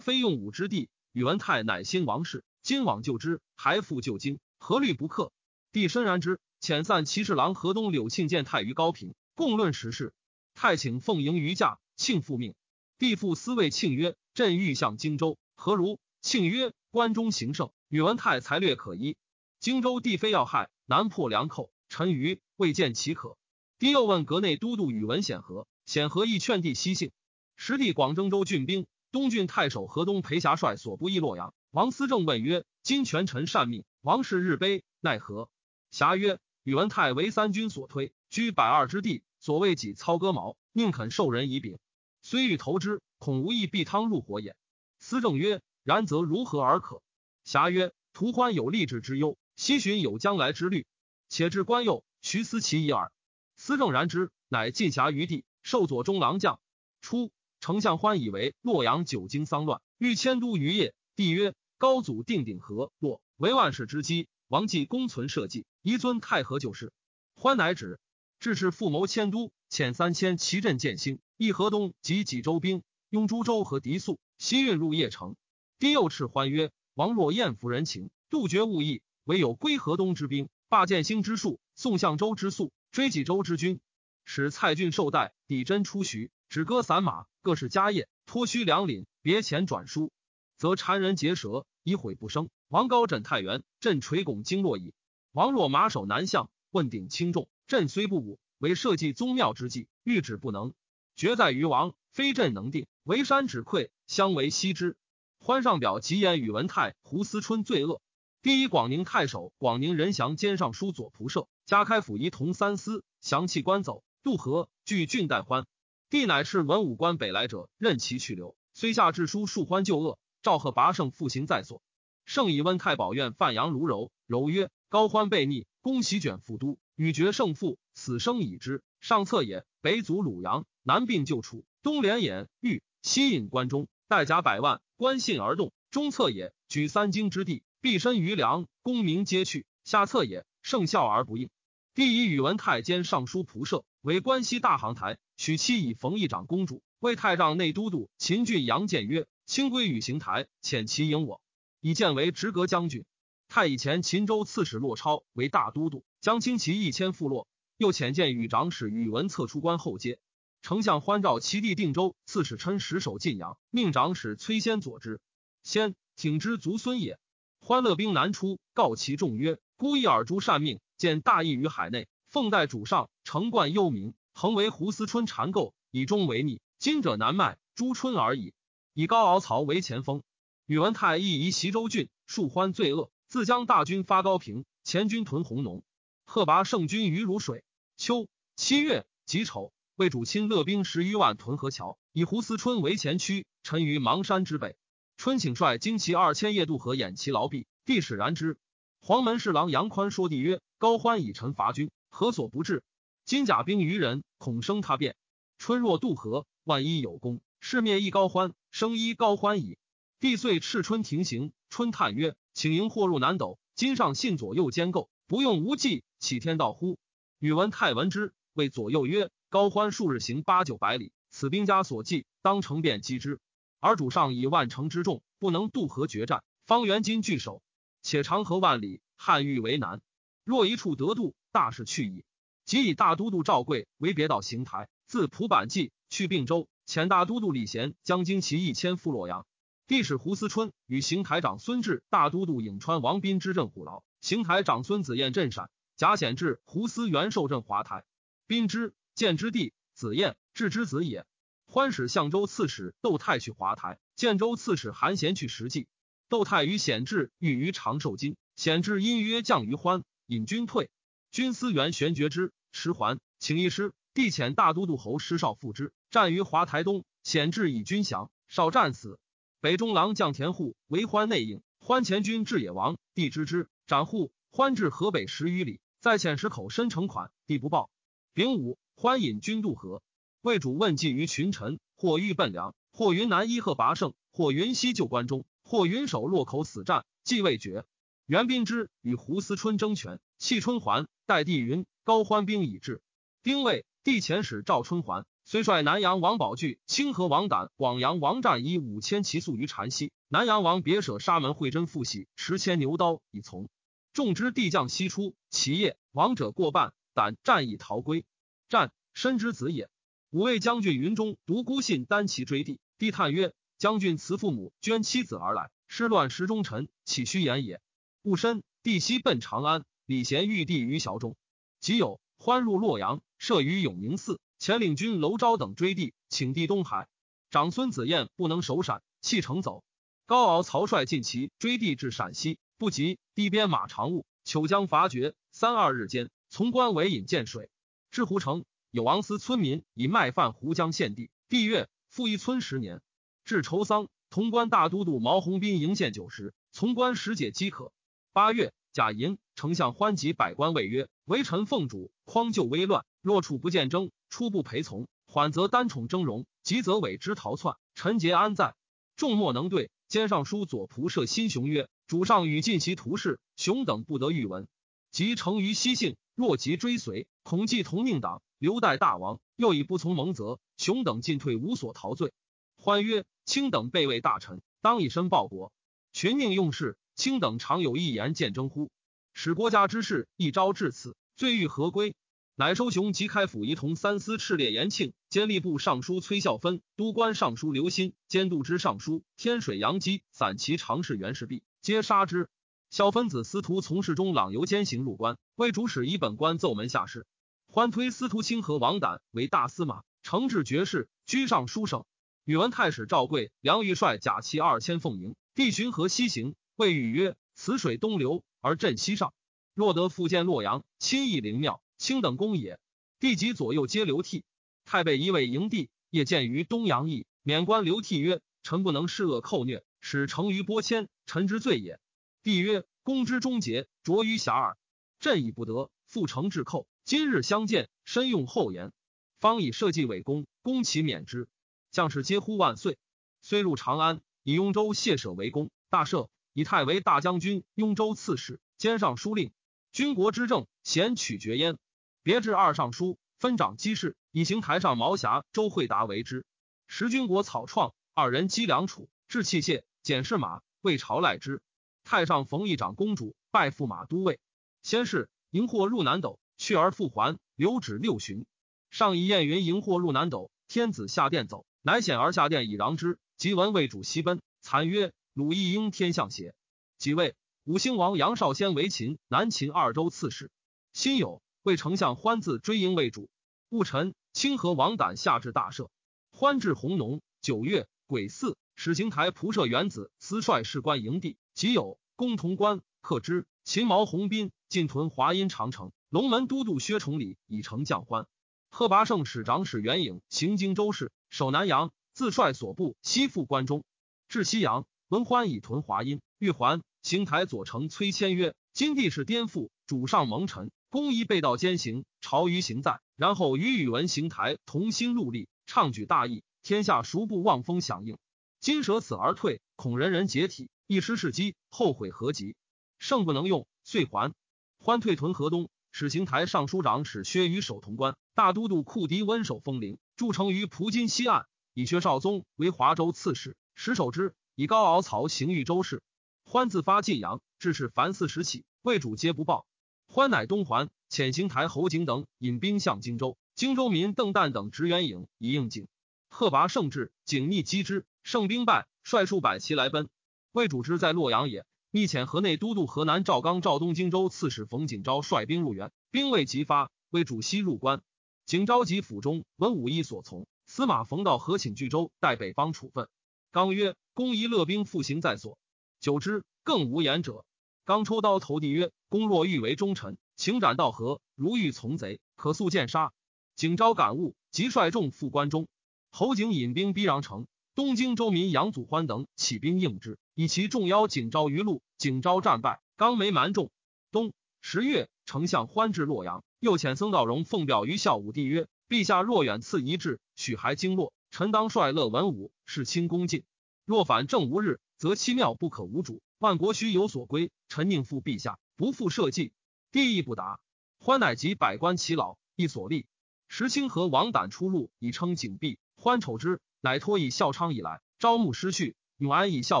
[0.00, 5.32] 非用武之地，宇文泰乃兴王室，今往救之，还复旧京，何虑不克？”
[5.72, 10.12] 帝深然之，遣散骑侍郎河东柳庆见太于高平，共论时事。
[10.52, 12.56] 太请奉迎于驾，庆复命。
[12.98, 19.16] 帝复思谓庆曰：“朕欲向荆州，何如？”庆曰：“关中行胜，宇文泰才略可依。
[19.60, 21.70] 荆州地非要害，难破良寇。
[21.88, 23.38] 臣愚未见其可。”
[23.78, 27.12] 帝又问阁内都督宇文显和，显和亦劝帝息幸。
[27.54, 31.54] 时帝广征州郡兵，东郡太守河东裴侠帅所部役洛阳。
[31.70, 35.48] 王思政问曰：“今权臣善命，王室日卑，奈何？”
[35.92, 41.78] 侠曰：“宇文泰为三军所推，居百二之地，所谓己操戈矛，宁肯受人以柄，
[42.22, 44.56] 虽欲投之，恐无益避汤入火也。”
[44.98, 47.02] 思政曰：“然则如何而可？”
[47.46, 50.88] 侠曰：“图欢有立志之忧，西寻有将来之虑，
[51.28, 53.12] 且至关右，徐思其一耳。”
[53.54, 56.58] 思正然之，乃进侠于地，受左中郎将。
[57.00, 60.92] 初，丞相欢以为洛阳久经丧乱，欲迁都于邺。
[61.14, 64.26] 帝曰：“高祖定鼎河洛，为万世之基。
[64.48, 66.92] 王继公存社稷，宜尊太和旧事。”
[67.34, 67.98] 欢乃止。
[68.38, 75.36] 至是复谋迁都，遣三千骑镇建兴，一河东及济州兵，拥株洲和狄宿，西运入邺城。
[75.78, 83.80] 帝又斥欢曰：“王若厌服人情，杜绝物议，唯有归河东之兵，罢建兴之术，宋相州之粟。”追济州之军，
[84.24, 90.12] 使蔡郡受代，抵真出徐，止戈散马，各是家业，脱虚两领，别钱转书，
[90.58, 92.48] 则谗人结舌，以悔不生。
[92.68, 94.92] 王高枕太原，朕垂拱经络矣。
[95.30, 100.74] 王若马首南向，问鼎轻重，朕虽不武，为社稷宗庙之计，欲止不能，
[101.14, 102.88] 决在于王，非朕能定。
[103.04, 104.96] 为山指溃，相为息之。
[105.38, 108.02] 欢上表极言宇文泰、胡思春罪恶。
[108.42, 111.46] 第一广宁太守广宁仁祥兼尚书左仆射。
[111.66, 115.66] 加开府仪同三司，降弃官走，渡河，据郡代欢。
[116.10, 118.56] 帝乃是文武官北来者，任其去留。
[118.74, 121.80] 虽下致书述欢旧恶，赵贺拔胜复行在所。
[122.26, 128.82] 圣以温太保院范阳卢柔柔曰：高欢悖逆，公袭卷副都，与决胜负，死生已知。
[129.00, 129.64] 上策也。
[129.80, 135.72] 北阻鲁阳，南并旧楚，东连兖豫，西引关中，带甲百万，关信而动。
[135.92, 136.52] 中策也。
[136.68, 139.64] 举三京之地，必身于梁，功名皆去。
[139.84, 140.44] 下策也。
[140.62, 141.48] 胜效而不应。
[141.94, 146.82] 帝以宇文泰兼尚书仆射，为关西大行台，娶妻以冯议长公主。
[146.98, 151.40] 为太丈内都督秦郡杨建曰：“清归与行台，遣其迎我。”
[151.86, 153.04] 以建为直阁将军。
[153.46, 157.46] 太以前秦州刺史骆超为大都督，将轻骑一千赴洛。
[157.76, 160.18] 又遣见与长史宇文策出关后接。
[160.62, 165.20] 丞相欢召其弟定州刺史琛石守晋阳，命长史崔先佐之。
[165.62, 167.20] 先挺之族孙也。
[167.60, 176.60] 欢乐兵南出，告其众曰：“孤一尔诛善命。”见大义于海内，奉代主上，承冠幽冥，恒为胡思春缠构，以忠为逆。
[176.80, 178.54] 今者难卖，朱春而已。
[178.92, 180.22] 以高敖曹为前锋，
[180.66, 185.84] 宇文泰亦移袭州郡，数欢罪恶，自将大军发高平，前军屯弘农。
[186.24, 187.62] 贺拔胜军于如水。
[187.96, 188.26] 秋
[188.56, 194.76] 七月己丑，为主亲乐兵十余万屯河桥，以胡思春为前驱，陈于邙山之北。
[195.16, 198.58] 春请率精骑二千夜渡河掩其牢壁，帝使然之。
[199.00, 202.82] 黄门侍郎杨宽说帝曰：“高欢以臣伐军，何所不至？
[203.24, 205.14] 今甲兵于人，恐生他变。
[205.58, 209.78] 春若渡河，万一有功，是灭一高欢，生一高欢矣。”
[210.18, 211.52] 帝遂敕春停行。
[211.68, 216.98] 春叹曰：“请迎祸入南斗，今上信左右兼构，不用无忌，岂天道乎？”
[217.38, 223.40] 宇文泰闻之，谓左右曰：“高欢数日行八九百里，此兵家所计，当乘便击之。
[223.78, 227.60] 而主上以万乘之众，不能渡河决战，方圆今据守，
[228.00, 230.00] 且长河万里，汉欲为难。
[230.44, 232.24] 若一处得渡，大事去矣。
[232.64, 239.46] 即以大都督赵贵为别道行台，自蒲坂记去并州，遣大都督李贤将精骑一千赴洛阳。
[239.86, 245.70] 帝使胡思春与行台长孙志、大都督颍川王斌之镇虎牢，行台长孙子彦镇陕。
[245.96, 248.04] 贾显志、胡思元受镇华台。
[248.48, 251.24] 宾之见之弟子彦，志之子也。
[251.66, 255.86] 欢使相州刺史窦泰去华台，建州刺史韩贤去实际。
[256.28, 260.90] 窦泰与显志欲于长寿金，显志因约降于欢，引军退。
[261.30, 263.92] 军司元玄觉之，迟还，请一师。
[264.14, 267.04] 帝遣大都督侯师少复之，战于华台东。
[267.22, 269.20] 显志以军降，少战死。
[269.66, 274.30] 北中郎将田户为欢内应，欢前军至野王，帝知之，斩户。
[274.48, 275.80] 欢至河北十余里。
[275.98, 277.90] 在遣石口申城款，帝不报。
[278.32, 280.02] 丙午，欢引军渡河。
[280.40, 287.84] 魏主问计于群臣，或欲奔梁，或云南伊贺拔胜，或云西救关中，或云守洛口死战，计未决。
[288.24, 291.08] 袁宾之与胡思春争权，弃春还。
[291.26, 293.02] 代帝云：高欢兵已至。
[293.42, 300.10] 丁未，帝遣使赵春还，虽率南阳王宝具、清河王胆、广阳王战以五千骑宿于禅西。
[300.26, 303.68] 南阳王别舍沙门会真复喜，持千牛刀以从。
[304.12, 308.24] 众之帝将西出，其夜王者过半，胆战以逃归。
[308.68, 309.88] 战申之子也。
[310.30, 317.80] 五位将军云中独孤信单骑追帝，帝叹曰：“将军辞父母，捐妻子而来，失乱时忠臣，岂虚言也？”
[318.22, 321.36] 戊申，帝西奔长安，李贤遇帝于小中。
[321.78, 327.08] 即有欢入洛阳，设于永宁寺，前领军娄昭等追帝，请帝东海。
[327.50, 329.84] 长孙子彦不能守陕，弃城走。
[330.24, 332.58] 高敖曹帅进骑追帝至陕西。
[332.78, 335.34] 不及，地边马长务，求将伐绝。
[335.50, 337.70] 三二日间，从关为引见水。
[338.10, 341.30] 至湖城，有王司村民以麦饭湖江献帝。
[341.48, 343.00] 帝曰：“复一村十年。”
[343.44, 347.92] 至筹丧，潼关大都督毛弘斌迎献酒食，从关十解饥渴。
[348.32, 353.06] 八月，贾寅，丞相欢集百官谓曰：“为臣奉主，匡救危乱。
[353.22, 357.76] 若处不见征，初不陪从；缓则单宠峥嵘，急则委之逃窜。
[357.94, 358.74] 臣节安在？
[359.16, 361.88] 众莫能对。”兼尚书左仆射辛雄曰。
[362.06, 364.68] 主上与尽其图事，熊等不得欲闻。
[365.10, 369.40] 即成于西幸，若即追随，恐既同命党，留待大王。
[369.56, 372.32] 又以不从蒙责，熊等进退无所逃罪。
[372.76, 375.72] 欢曰：“卿等备位大臣，当以身报国。
[376.12, 378.90] 群命用事，卿等常有一言见征乎？
[379.32, 382.14] 使国家之事一朝至此，罪欲何归？”
[382.58, 392.48] 乃收雄及开府仪同三司敕列延庆、监吏部尚书崔孝芬、都官尚书刘歆、监督之尚书天水杨基、散骑常侍袁世弼，皆杀之。
[392.88, 397.26] 孝分子司徒从事中朗游兼行入关，为主使以本官奏门下士。
[397.68, 402.06] 欢推司徒清河王胆为大司马，承制爵士，居尚书省。
[402.46, 406.54] 宇文太史赵贵、梁玉帅甲骑二千奉迎，必巡河西行。
[406.76, 409.34] 谓语曰：“此水东流而镇西上，
[409.74, 412.78] 若得复见洛阳，亲诣灵庙。”卿等公也，
[413.18, 414.44] 帝及左右皆流涕。
[414.84, 421.98] 太尉一位营地，夜见于东阳邑，免官流涕曰：“臣不能恃恶寇虐，使成于波迁，臣之罪也。”
[422.42, 424.74] 帝曰：“公之终节，卓于遐迩。
[425.18, 426.86] 朕已不得，复成至寇。
[427.04, 428.92] 今日相见，深用厚颜，
[429.40, 431.48] 方以社稷为公，公其免之。
[431.90, 432.98] 将士皆呼万岁。
[433.40, 439.50] 虽入长安，以雍州谢舍为公，大赦，以太为大将军、雍州刺史，兼尚书令。
[439.92, 441.78] 军国之政，贤取决焉。”
[442.26, 446.44] 别至二尚书，分掌机事，以行台上毛侠周惠达为之。
[446.88, 451.62] 时军国草创，二人积粮储，置器械，检视马，为朝赖之。
[452.02, 454.40] 太上冯一长公主拜驸马都尉。
[454.82, 458.44] 先是荧惑入南斗，去而复还，留止六旬。
[458.90, 463.20] 上以燕云荧惑入南斗，天子下殿走，乃显而下殿以攘之。
[463.36, 466.56] 即闻魏主西奔，惨曰：“鲁义应天象邪？”
[466.98, 470.50] 即位，武兴王杨少先为秦、南秦二州刺史。
[470.92, 471.40] 辛酉。
[471.66, 473.28] 为丞相欢自追迎为主，
[473.70, 475.88] 戊辰，清河王胆下至大赦。
[476.30, 483.46] 欢至弘农，九月癸巳，始行台仆射元子司率士官营地，即有公潼关克之。
[483.64, 488.28] 秦毛弘斌进屯华阴长城，龙门都督薛崇礼以成将欢。
[488.70, 493.82] 贺拔胜使长史元颖行荆州事，守南阳，自率所部西赴关中。
[494.28, 496.80] 至西阳，闻欢以屯华阴，欲还。
[497.02, 503.02] 行台左丞崔谦曰：“今帝是颠覆，主上蒙尘，公宜被道兼行，朝于行在。
[503.16, 508.16] 然后与宇文行台同心戮力，倡举大义，天下孰不望风响应？
[508.60, 512.56] 今舍此而退，恐人人解体，一失事机，后悔何及？
[512.98, 514.32] 胜不能用，遂还。
[514.78, 524.34] 欢退屯河东，使行台尚书长史薛于守潼关，大都督库迪温守封陵，筑城于蒲津西岸，以薛绍宗为华州刺史，实守之。
[524.54, 526.02] 以高敖曹行豫州事。
[526.46, 529.66] 欢自发晋阳，致使凡四时起，魏主皆不报。
[530.06, 533.36] 欢乃东还，遣行台侯景等引兵向荆州。
[533.54, 535.88] 荆州民邓旦等执援营以应景。
[536.28, 540.08] 贺拔胜至，景逆击之，胜兵败，率数百骑来奔。
[540.52, 548.02] 魏主之在洛阳也，密遣河内都督河南赵刚、赵东荆州刺史冯景昭率兵入援，兵未及发，魏主西入关。
[548.44, 550.46] 景昭及府中，闻武义所从。
[550.66, 553.08] 司马冯道何请据州，待北方处分。
[553.52, 555.58] 刚曰：“公宜乐兵复行在所。”
[556.00, 557.44] 久之，更无言者。
[557.86, 563.12] 刚抽刀投地曰：“公若欲为忠臣，请斩道合；如欲从贼，可速剑杀。”
[563.54, 565.68] 景昭感悟，即率众赴关中。
[566.10, 567.46] 侯景引兵逼穰城，
[567.76, 571.80] 东京州民杨祖欢等起兵应之，以其众邀景昭于路。
[571.96, 573.70] 景昭战败，刚没蛮众。
[574.10, 583.44] 冬十月，丞相欢至洛阳，又遣僧道荣奉表于孝武帝曰：“陛下若远赐一志，许还经络，臣当率乐文武，事亲恭敬。
[583.84, 587.50] 若反正无日。”则七庙不可无主，万国须有所归。
[587.68, 589.52] 臣宁负陛下，不负社稷。
[589.90, 590.60] 帝亦不答。
[590.98, 593.06] 欢乃及百官其老，亦所立。
[593.48, 595.78] 石清和王胆出入，以称景弼。
[595.94, 598.96] 欢丑之，乃托以孝昌以来，招募师序。
[599.16, 599.80] 永安以孝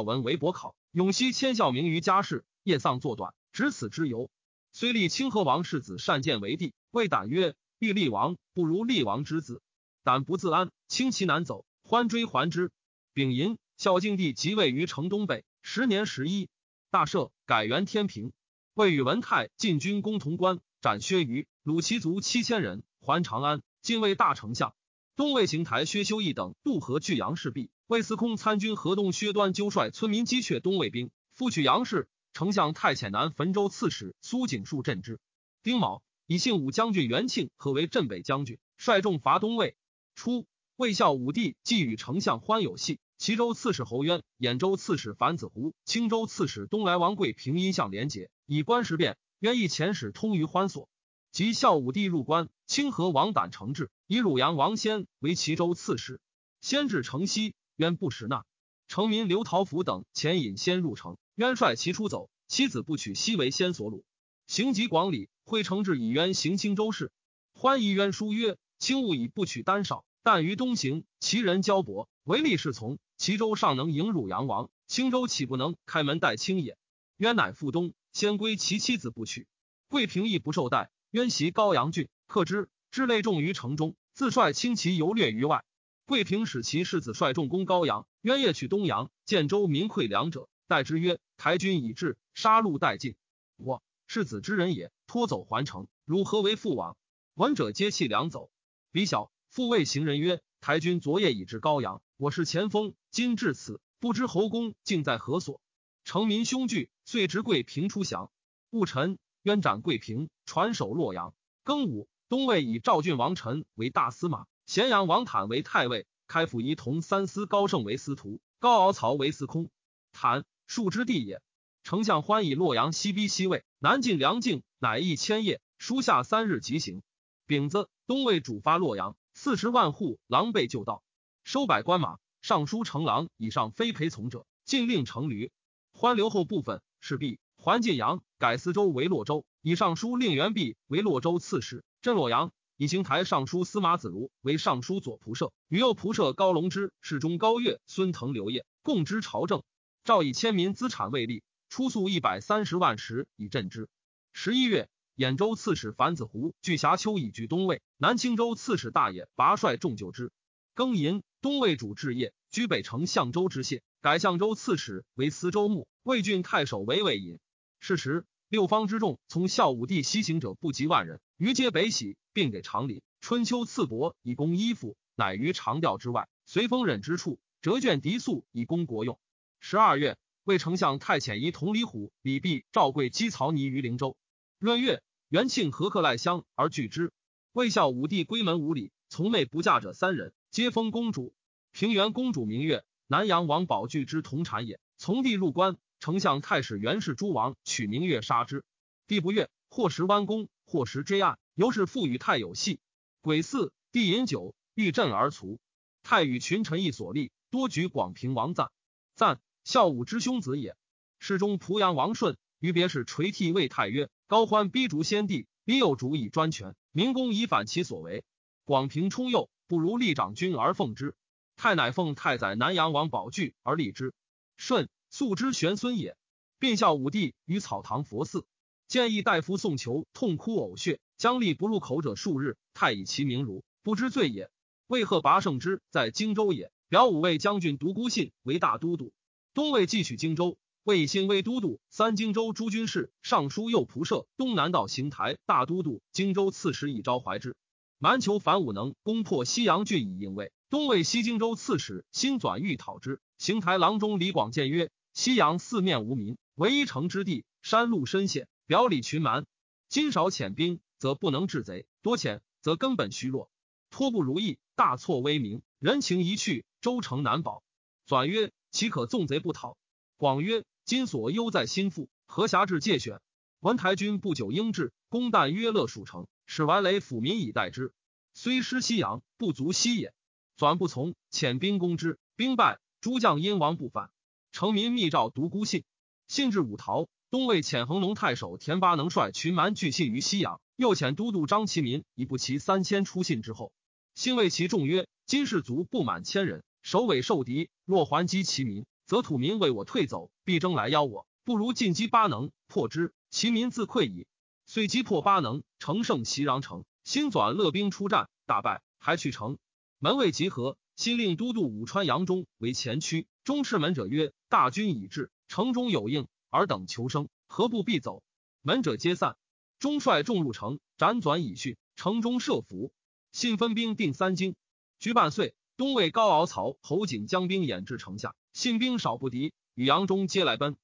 [0.00, 2.44] 文为伯考，永熙迁孝明于家事。
[2.62, 4.30] 夜丧作短，执此之由。
[4.72, 9.60] 虽立清河王世子善建为帝，谓胆曰：“欲立王，不如立王之子。”
[10.02, 11.66] 胆不自安，轻其难走。
[11.82, 12.70] 欢追还之。
[13.12, 13.58] 丙寅。
[13.76, 16.48] 孝敬帝即位于城东北，十年十一，
[16.90, 18.32] 大赦，改元天平。
[18.74, 23.62] 魏宇文泰进军攻潼关，斩薛于，虏其族七千人，还长安。
[23.82, 24.76] 晋魏大丞相
[25.16, 27.68] 东魏邢台薛修义等渡河拒杨氏壁。
[27.88, 32.08] 魏司空参军河东薛端纠率村民击却东魏兵，复取杨氏。
[32.32, 35.18] 丞相太遣南汾州刺史苏景树镇之。
[35.64, 39.76] 丁卯，以信武将军元庆合为镇北将军，率众伐东魏。
[40.14, 43.00] 初，魏孝武帝既与丞相欢有隙。
[43.18, 49.16] 齐州刺史侯渊、兖州刺史樊子胡、青州刺史东来王贵平阴相连结，以官时变。
[49.38, 50.88] 渊亦遣使通于欢所。
[51.32, 56.20] 及孝武帝入关，清河王胆承制，以汝阳王先为齐州刺史。
[56.60, 58.44] 先至城西，渊不识纳。
[58.86, 64.02] 城民刘陶甫等遣引先入城，渊率其出走，妻子不娶，西为先所虏。
[64.46, 67.10] 行及广里，会承制以渊行青州事。
[67.54, 76.76] 欢疑渊书曰：“卿勿以不取单少，但于东行，其人交薄，唯利是从。”齐州尚能迎汝阳王，青州岂不能开门待卿也？
[77.16, 79.46] 渊乃赴东，先归其妻子不娶。
[79.88, 80.90] 桂平亦不受待。
[81.12, 85.64] 渊袭高阳郡，克之，之类重于城中，自率轻骑游掠于外。
[86.04, 89.10] 桂平使其世子率众攻高阳，渊夜取东阳。
[89.24, 93.16] 建州民溃两者，待之曰：“台军已至，杀戮殆尽。
[93.56, 96.96] 我世子之人也，脱走还城，汝何为父往？”
[97.34, 98.50] 闻者皆弃粮走。
[98.92, 105.60] 彼小复谓行人曰：“台军昨夜已至高阳。”我是前锋，今至此，不知侯公竟在何所？
[106.04, 108.30] 城民凶惧，遂执桂平出降。
[108.70, 111.34] 戊辰，冤斩桂平，传首洛阳。
[111.62, 119.68] 庚午，东魏以赵郡王臣为大司马，咸阳王坦为太尉，开府仪同三司高盛为司徒，高敖曹为司空。
[120.12, 121.42] 坦，庶之地也。
[121.84, 125.60] 丞相欢以洛阳西逼西魏，南进梁境，乃易千叶。
[125.78, 127.02] 书下三日即行。
[127.46, 131.02] 丙子，东魏主发洛阳，四十万户狼狈就道。
[131.44, 135.52] 收百官马，尚书成郎以上非陪从者，禁令乘驴。
[135.92, 139.44] 欢留后部分，是必还晋阳，改司州为洛州。
[139.60, 142.50] 以尚书令元弼为洛州刺史，镇洛阳。
[142.78, 149.62] 以行台尚书司马子如为尚书左仆射，与右仆射高龙之、侍中高岳、孙腾、刘烨共知朝政。
[150.02, 153.90] 诏以千民资产为例，出粟一百三十万石以赈之。
[154.32, 160.30] 十一月，兖州刺史樊子胡据峡丘以居东魏，南青州刺史大野拔率众救之。
[160.74, 161.22] 庚寅。
[161.42, 165.86] 东魏主治业，居北城相州知县，改相州刺史为司州牧。
[166.02, 167.38] 魏郡太守为魏尹。
[167.78, 173.04] 是时，六方之众从孝武帝西行者不及万人，余皆北徙，并给长礼。
[173.20, 179.20] 春秋赐帛以供衣服，乃于长调之外，随风忍之处折卷敌粟以供国用。
[179.60, 184.16] 十二月，魏丞相太遣仪同李虎、李弼、赵贵击曹泥于灵州。
[184.58, 187.12] 闰月，元庆和克赖乡而拒之。
[187.52, 191.34] 魏孝武帝归门五里，从内不嫁者三人，皆封公主。
[191.72, 194.80] 平原公主明月，南阳王宝具之同产也。
[194.96, 198.64] 从帝入关，丞相太史元氏诸王取明月杀之。
[199.06, 202.80] 帝不悦，或时弯弓，或时追案，由是父与太有戏。
[203.20, 205.60] 癸巳，帝饮酒，欲振而卒。
[206.02, 208.70] 太与群臣议所立，多举广平王赞。
[209.16, 210.76] 赞，孝武之兄子也。
[211.18, 218.24] 世中濮阳王顺，于别是垂涕谓太曰：“高欢逼逐先帝，逼幼主以专权，民公以反其所为。
[218.64, 221.14] 广平冲幼，不如立长君而奉之。
[221.56, 224.12] 太乃奉太宰南阳王宝具而立之。
[224.56, 226.16] 顺素之玄孙也。
[226.58, 228.46] 并孝武帝于草堂佛寺，
[228.88, 232.56] 建议大夫宋求痛哭呕血，将立不入口者数日。
[232.72, 234.50] 太以其名儒，不知罪也。
[234.86, 239.12] 魏贺拔胜之在荆州也，表五位将军独孤信为大都督。
[239.52, 247.56] 东魏继取荆州，魏新威都督三荆州诸军事、尚书右仆射、东南道行台大都督、荆州刺史以昭怀之。
[247.98, 250.52] 蛮酋樊武能攻破西阳郡以应魏。
[250.70, 259.44] 东魏西荆州刺史辛转欲讨之，行台郎中李广谏曰：“西阳四面无民。”唯一城之地，山路深险，表里群蛮。
[259.88, 263.50] 今少遣兵，则不能制贼；多遣，则根本虚弱。
[263.90, 265.62] 托不如意，大错威名。
[265.80, 267.64] 人情一去，州城难保。
[268.06, 269.76] 转曰：岂可纵贼不讨？
[270.16, 273.20] 广曰：今所忧在心腹，何暇至借选？
[273.58, 277.92] 文台军不久应至，攻旦约乐属城，使完雷抚民以待之。
[278.34, 280.14] 虽失西阳，不足西也。
[280.56, 284.12] 转不从，遣兵攻之，兵败，诸将因亡不返。
[284.52, 285.82] 成民密诏独孤信。
[286.28, 293.72] 信至武陶，东魏遣恒龙太守田巴能率群蛮拒信于西阳，又遣都督张其民以不齐三千出信之后。
[294.14, 301.26] 信谓其众曰：“今士卒不满千人，首尾受敌，若还击其民，则土民为我退走，必争来邀我。
[301.44, 304.26] 不如进击巴能，破之，其民自溃矣。”
[304.66, 306.84] 遂击破巴能，乘胜袭穰城。
[307.04, 309.58] 新转勒兵出战，大败，还去城。
[310.00, 313.28] 门卫集合，新令都督武川杨忠为前驱。
[313.44, 318.24] 中斥门者曰：“大军已至。”城中有应，尔等求生，何不必走？
[318.60, 319.36] 门者皆散。
[319.78, 321.78] 中率众入城，辗转以去。
[321.94, 322.92] 城中设伏，
[323.30, 324.56] 信分兵定三京。
[324.98, 330.78] 居半岁，东魏高敖曹侯景将兵掩至城下，信兵少不敌，与杨忠皆来奔。